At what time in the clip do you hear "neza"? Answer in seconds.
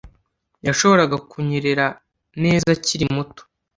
2.43-2.67